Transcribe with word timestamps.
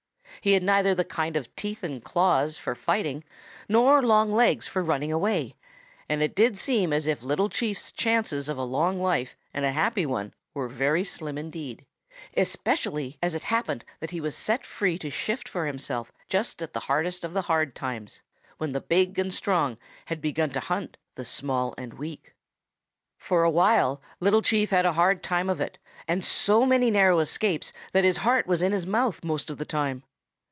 He 0.39 0.53
had 0.53 0.63
neither 0.63 0.95
the 0.95 1.05
kind 1.05 1.35
of 1.37 1.55
teeth 1.55 1.83
and 1.83 2.03
claws 2.03 2.57
for 2.57 2.73
fighting 2.73 3.23
nor 3.69 4.01
long 4.01 4.31
legs 4.31 4.65
for 4.65 4.81
running 4.81 5.11
away, 5.11 5.53
and 6.09 6.23
it 6.23 6.33
did 6.33 6.57
seem 6.57 6.91
as 6.91 7.05
if 7.05 7.21
Little 7.21 7.47
Chief's 7.47 7.91
chances 7.91 8.49
of 8.49 8.57
a 8.57 8.63
long 8.63 8.97
life 8.97 9.35
and 9.53 9.65
a 9.65 9.71
happy 9.71 10.03
one 10.03 10.33
were 10.55 10.67
very 10.67 11.03
slim 11.03 11.37
indeed, 11.37 11.85
especially 12.35 13.19
as 13.21 13.35
it 13.35 13.43
happened 13.43 13.85
that 13.99 14.09
he 14.09 14.19
was 14.19 14.35
set 14.35 14.65
free 14.65 14.97
to 14.97 15.11
shift 15.11 15.47
for 15.47 15.67
himself 15.67 16.11
just 16.27 16.59
at 16.63 16.73
the 16.73 16.79
beginning 16.79 17.13
of 17.23 17.33
the 17.35 17.41
hard 17.43 17.75
times, 17.75 18.23
when 18.57 18.71
the 18.71 18.81
big 18.81 19.19
and 19.19 19.31
strong 19.35 19.77
had 20.07 20.21
begun 20.21 20.49
to 20.51 20.59
hunt 20.59 20.97
the 21.13 21.25
small 21.25 21.75
and 21.77 21.93
weak. 21.99 22.33
"For 23.19 23.43
a 23.43 23.51
while 23.51 24.01
Little 24.19 24.41
Chief 24.41 24.71
had 24.71 24.87
a 24.87 24.93
hard 24.93 25.21
time 25.21 25.51
of 25.51 25.61
it 25.61 25.77
and 26.07 26.25
so 26.25 26.65
many 26.65 26.89
narrow 26.89 27.19
escapes 27.19 27.71
that 27.91 28.05
his 28.05 28.17
heart 28.17 28.47
was 28.47 28.63
in 28.63 28.71
his 28.71 28.87
mouth 28.87 29.23
most 29.23 29.51
of 29.51 29.59
the 29.59 29.65
time. 29.65 30.01